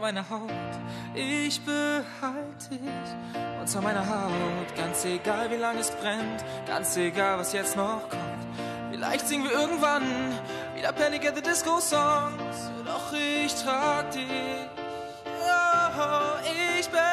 unter 0.00 0.12
meiner 0.12 0.30
Haut. 0.30 0.50
Ich 1.14 1.60
behalte 1.60 2.70
dich 2.70 2.80
Und 3.60 3.68
zwar 3.68 3.82
meine 3.82 4.06
Haut. 4.08 4.74
Ganz 4.76 5.04
egal, 5.04 5.50
wie 5.50 5.56
lange 5.56 5.80
es 5.80 5.90
brennt, 5.90 6.44
ganz 6.66 6.96
egal, 6.96 7.38
was 7.38 7.52
jetzt 7.52 7.76
noch 7.76 8.08
kommt. 8.08 8.22
Vielleicht 8.90 9.28
singen 9.28 9.44
wir 9.44 9.52
irgendwann 9.52 10.02
wieder 10.74 10.92
Panic 10.92 11.26
at 11.26 11.36
the 11.36 11.42
Disco 11.42 11.80
Songs. 11.80 12.70
Doch 12.84 13.12
ich 13.12 13.54
trag 13.54 14.10
dich. 14.10 14.26
Oh, 15.26 16.78
ich 16.78 16.88
bin 16.88 17.09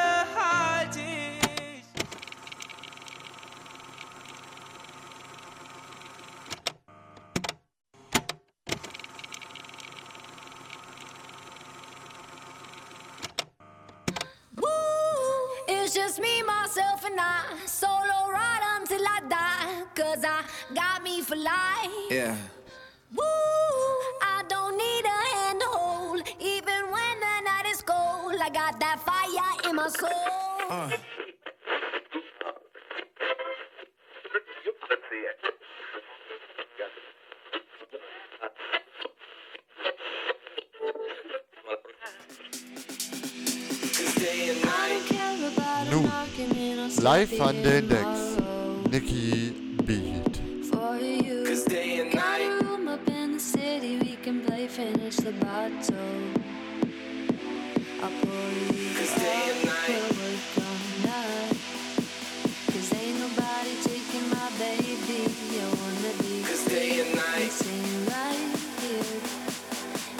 Yeah. 22.10 22.34
Woo, 23.14 23.22
I 24.22 24.42
don't 24.48 24.78
need 24.78 25.04
a 25.04 25.18
even 26.40 26.90
when 26.90 27.20
the 27.20 27.40
night 27.44 27.66
is 27.66 27.82
cold. 27.82 28.34
I 28.40 28.48
got 28.48 28.80
that 28.80 28.98
fire 29.04 29.68
in 29.68 29.76
my 29.76 29.88
soul. 29.88 30.08
Uh. 30.70 30.90
Live 47.02 47.30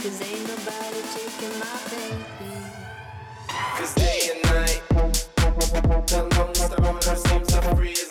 Cause 0.08 0.22
ain't 0.22 0.48
nobody 0.48 1.02
taking 1.12 1.58
my 1.58 1.66
baby. 1.90 2.54
Cause 3.76 3.94
day 3.94 4.30
and 4.32 4.42
night, 4.44 4.82
the 4.88 6.28
lonely 6.34 6.54
star 6.54 6.86
on 6.86 6.94
the 6.94 7.14
seems 7.14 7.52
so. 7.52 8.07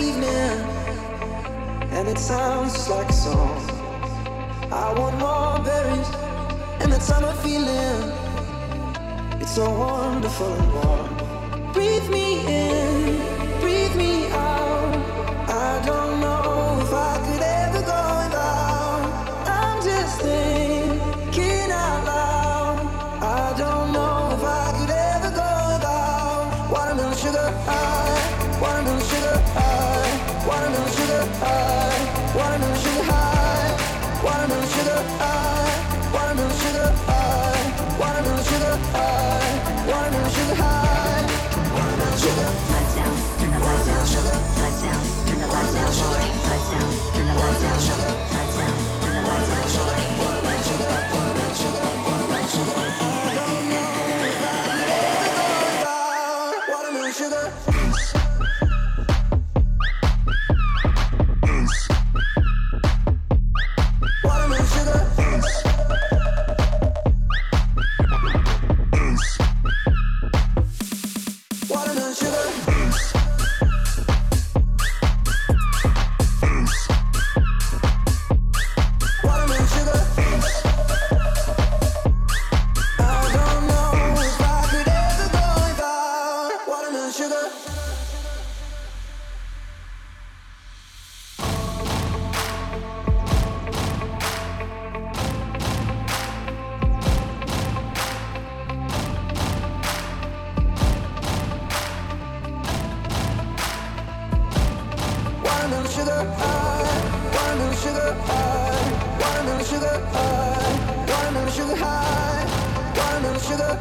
evening, 0.00 0.58
and 1.96 2.08
it 2.08 2.18
sounds 2.18 2.72
just 2.72 2.90
like 2.90 3.08
a 3.08 3.12
song. 3.12 3.60
I 4.72 4.92
want 4.98 5.18
more 5.18 5.58
berries, 5.64 6.08
and 6.80 6.92
the 6.92 6.98
time 6.98 7.24
I'm 7.24 7.36
feeling. 7.38 8.12
It's 9.40 9.54
so 9.54 9.68
wonderful 9.70 10.52
and 10.52 10.72
warm. 10.74 10.89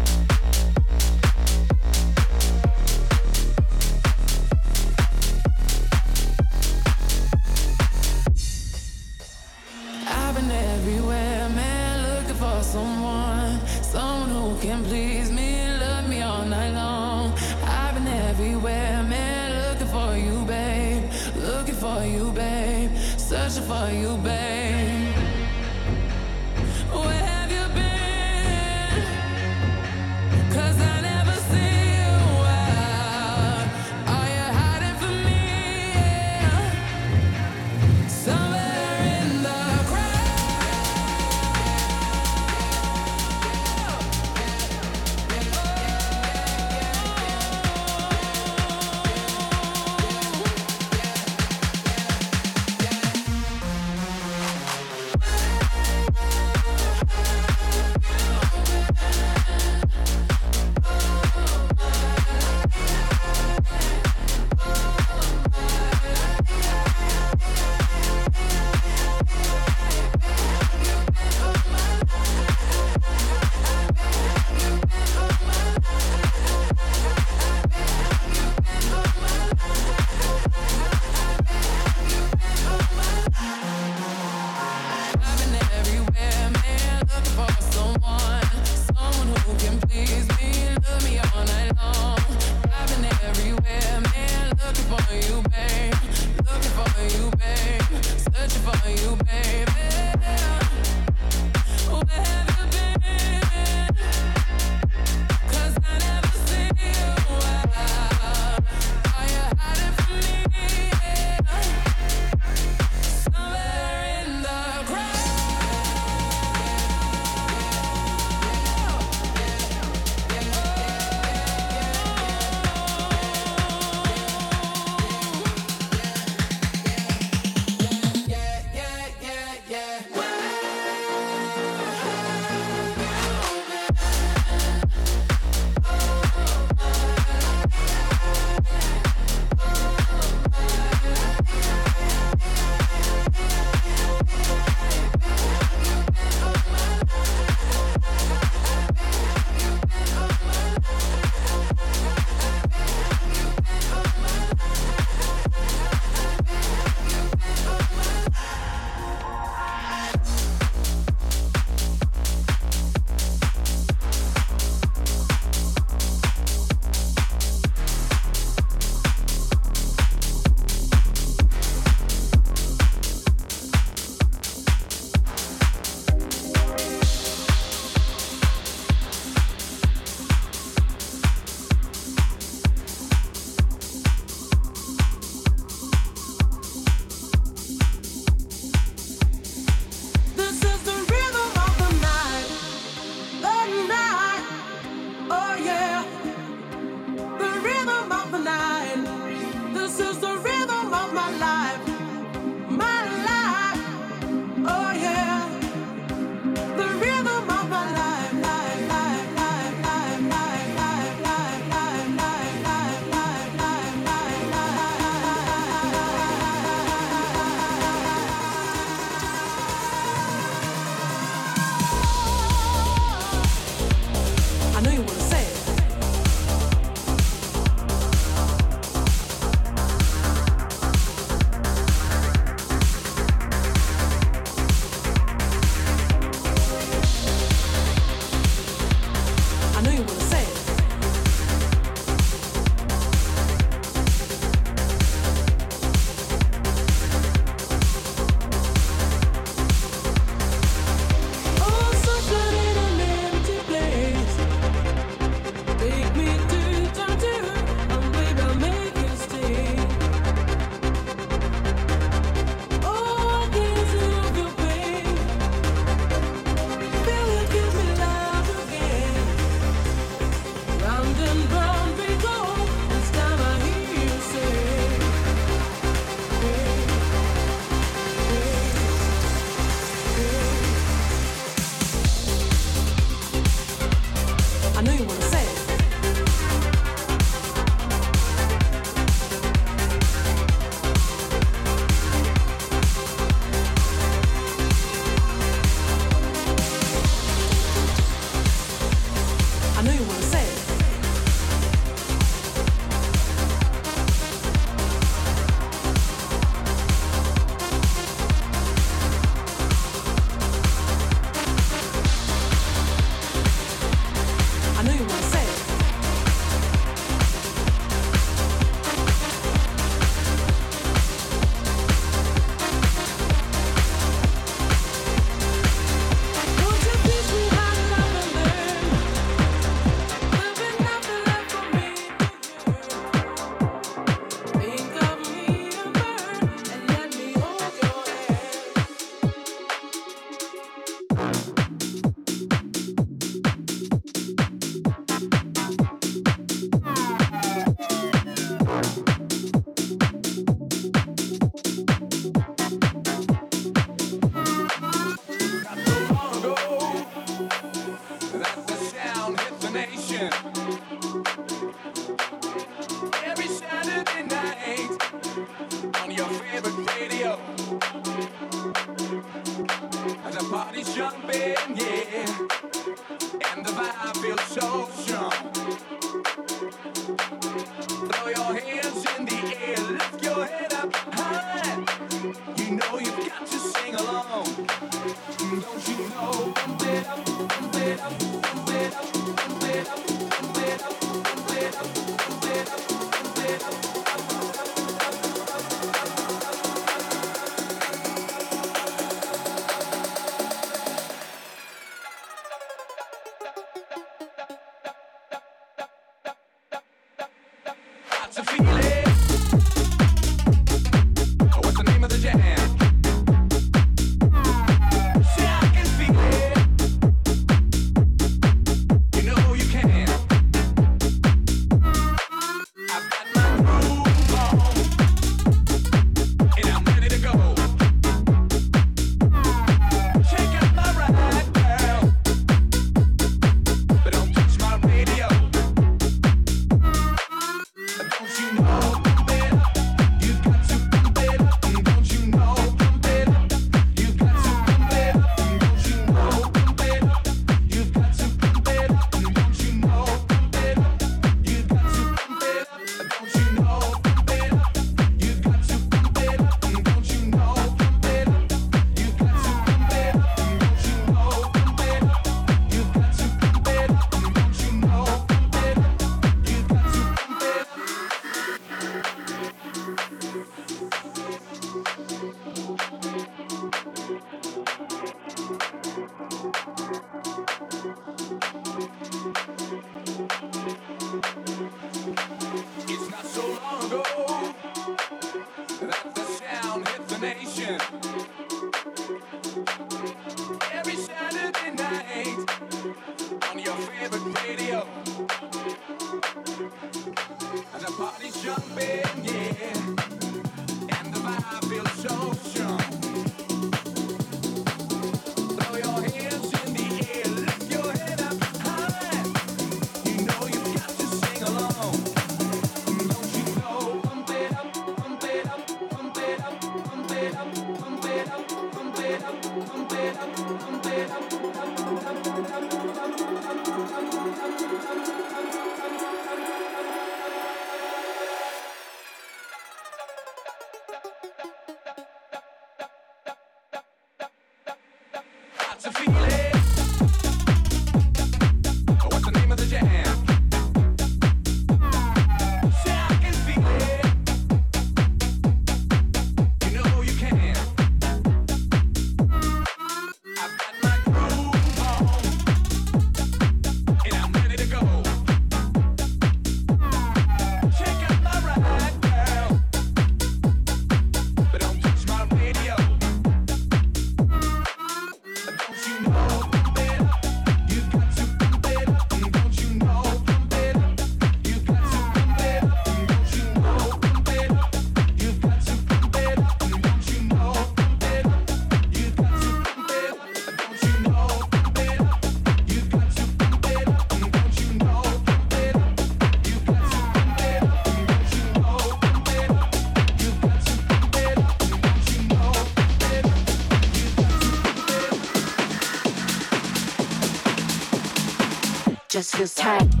Just 599.21 599.35
feels 599.35 599.53
tight. 599.53 600.00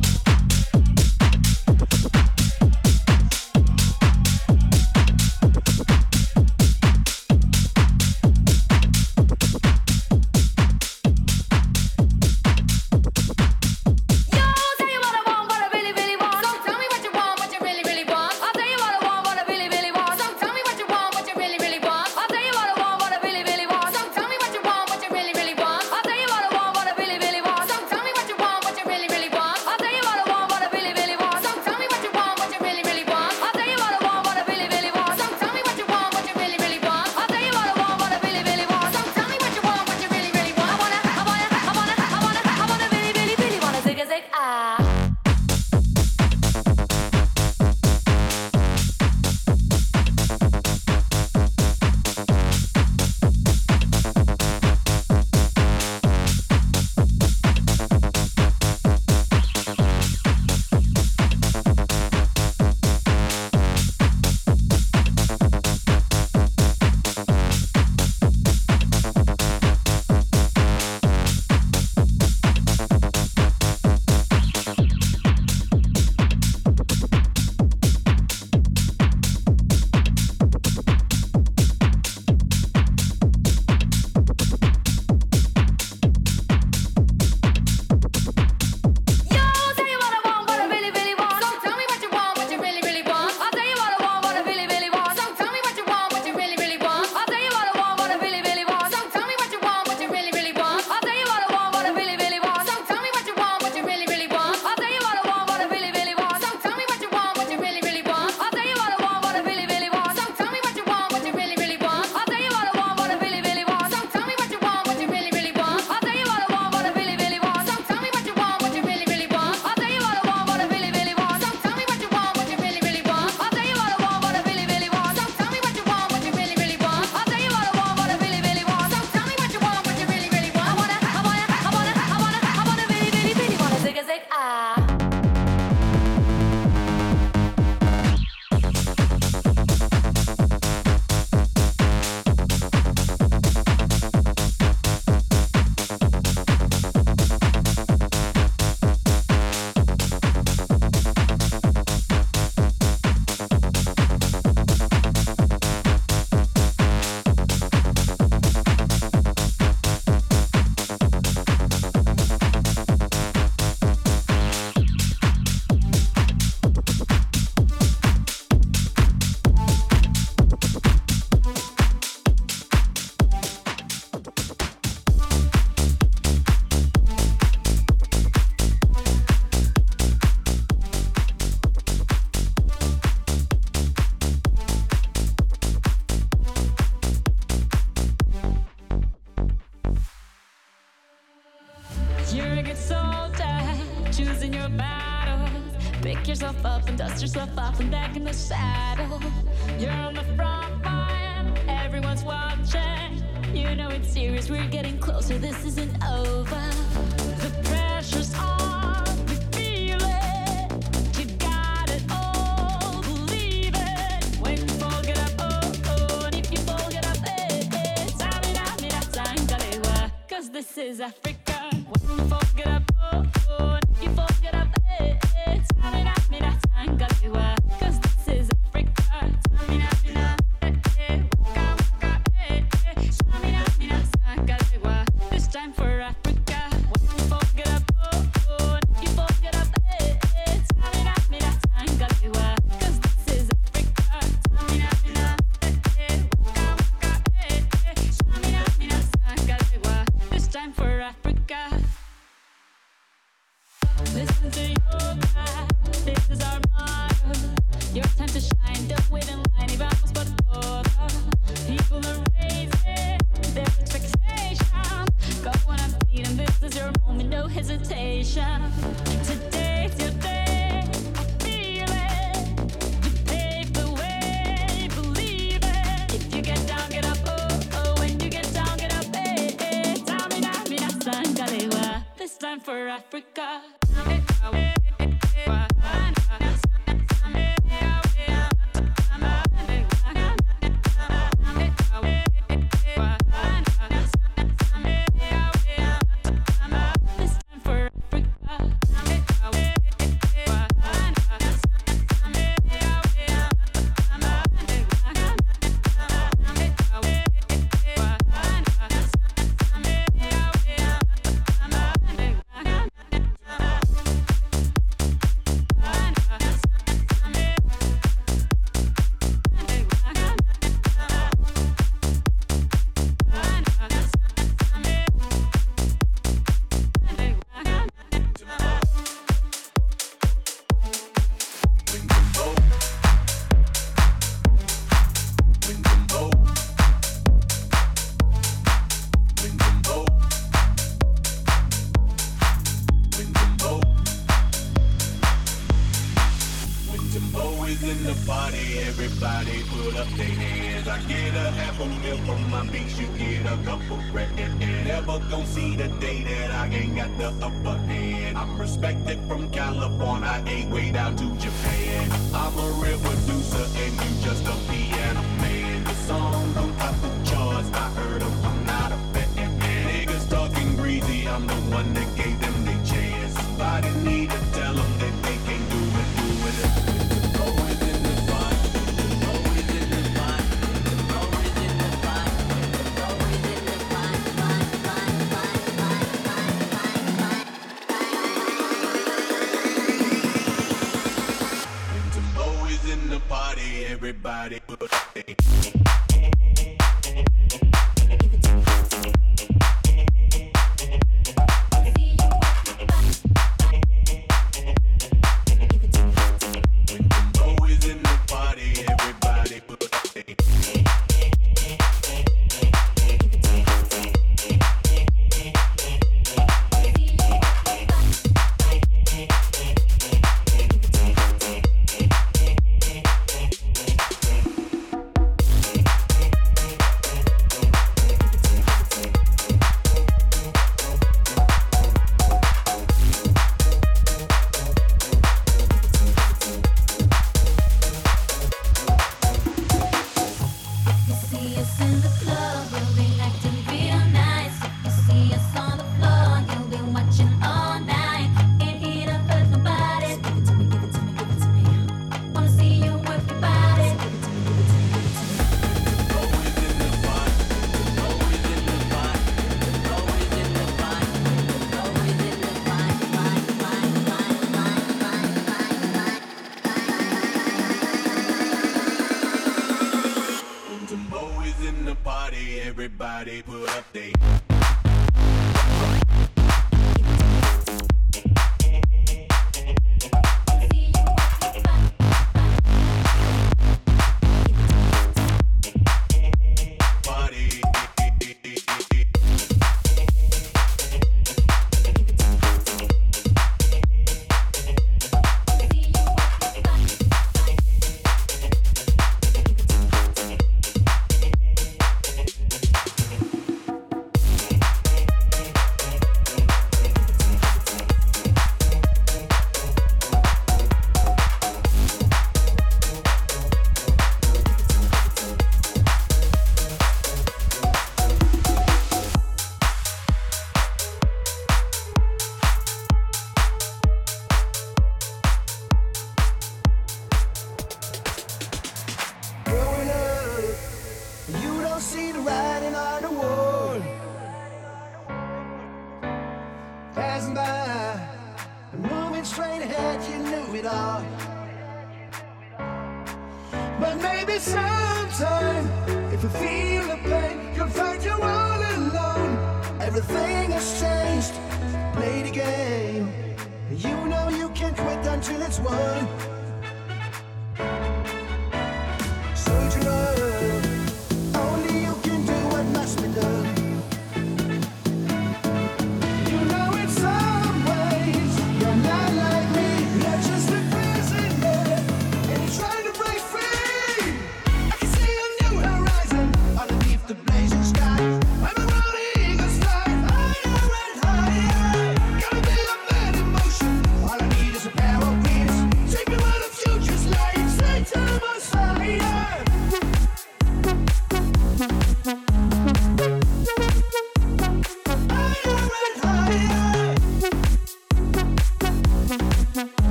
this 220.75 220.91
is 220.91 221.01
Africa. 221.01 221.69
One. 221.89 222.11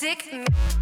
dick. 0.00 0.32
me. 0.32 0.79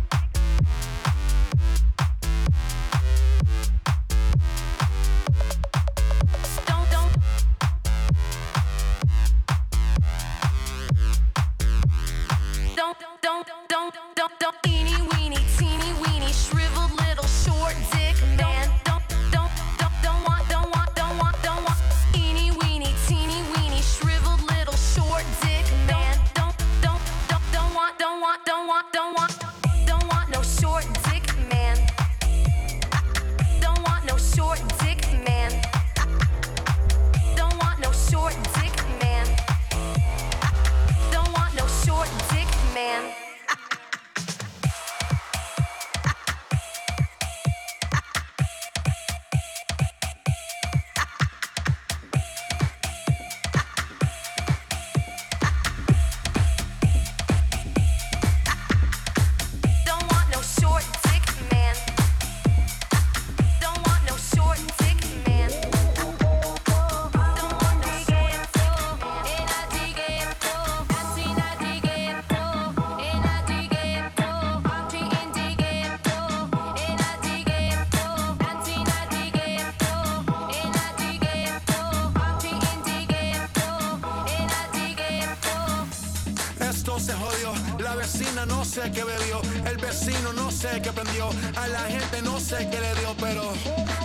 sé 92.48 92.66
qué 92.70 92.80
le 92.80 92.94
dio, 92.94 93.14
pero 93.20 93.42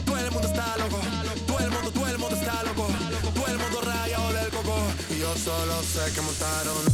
todo 0.05 0.17
el 0.17 0.31
mundo 0.31 0.47
está 0.47 0.77
loco. 0.77 0.99
Todo 1.47 1.59
el 1.59 1.71
mundo, 1.71 1.91
todo 1.91 2.07
el 2.07 2.17
mundo 2.17 2.35
está 2.35 2.63
loco. 2.63 2.87
Todo 3.33 3.47
el 3.47 3.57
mundo 3.57 3.81
raya 3.81 4.17
rayado 4.17 4.33
del 4.33 4.49
coco. 4.49 4.75
Y 5.09 5.19
yo 5.19 5.33
solo 5.37 5.81
sé 5.83 6.13
que 6.13 6.21
montaron. 6.21 6.93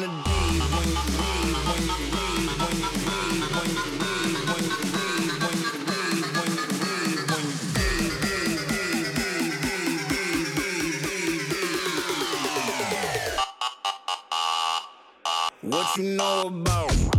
What 15.71 15.95
you 15.95 16.03
know 16.03 16.47
about? 16.47 17.10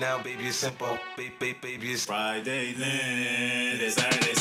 now, 0.00 0.22
baby, 0.22 0.46
it's 0.46 0.56
simple. 0.56 0.98
Baby, 1.16 1.54
baby, 1.60 1.92
it's 1.92 2.06
Friday, 2.06 2.72
then 2.72 3.78
it's 3.80 3.96
Saturday. 3.96 4.39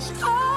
Oh. 0.00 0.47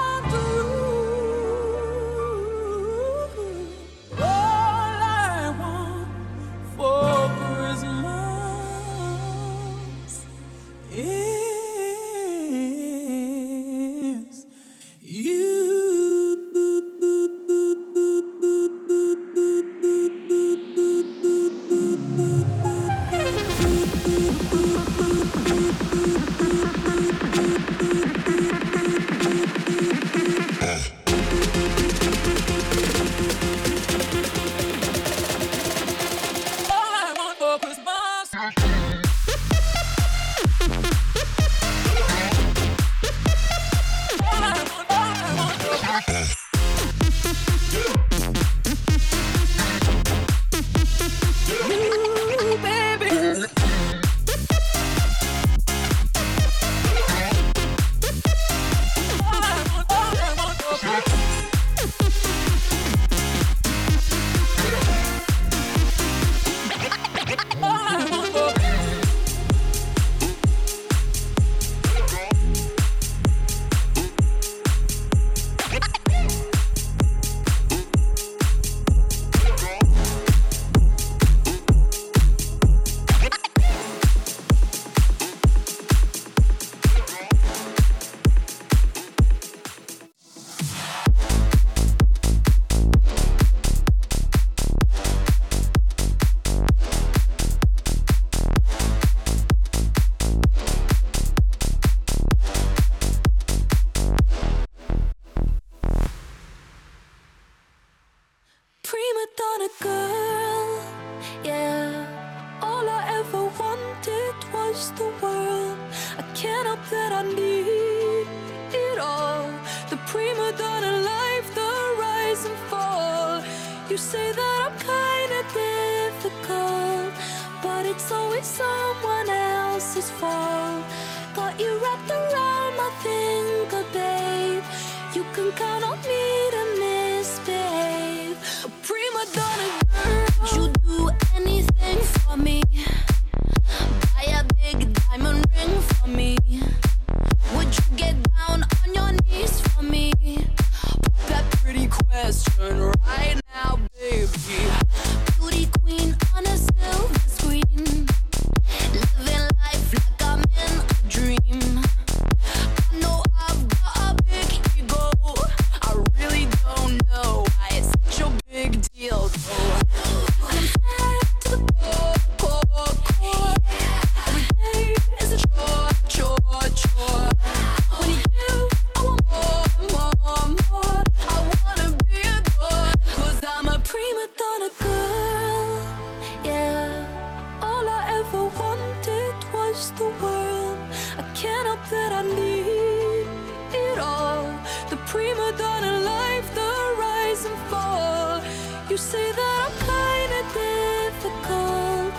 that 191.91 192.11
I 192.13 192.23
need 192.23 193.27
it 193.73 193.99
all. 193.99 194.47
The 194.89 194.97
prima 195.11 195.51
donna 195.57 195.99
life, 195.99 196.47
the 196.55 196.73
rise 197.05 197.43
and 197.49 197.57
fall. 197.69 198.41
You 198.89 198.97
say 198.97 199.27
that 199.39 199.55
I'm 199.65 199.75
kinda 199.91 200.41
difficult, 200.63 202.11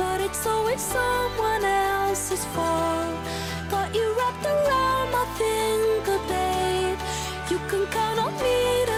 but 0.00 0.18
it's 0.26 0.46
always 0.46 0.80
someone 0.80 1.64
else's 1.64 2.44
fault. 2.54 3.16
Got 3.72 3.88
you 3.98 4.06
wrapped 4.18 4.46
around 4.54 5.06
my 5.16 5.26
finger, 5.40 6.18
babe. 6.30 6.98
You 7.50 7.58
can 7.70 7.82
count 7.96 8.18
on 8.26 8.32
me 8.44 8.58
to 8.90 8.95